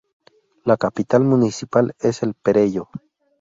La 0.65 0.77
capital 0.77 1.23
municipal 1.25 1.93
es 1.99 2.23
El 2.23 2.33
Perelló. 2.33 2.89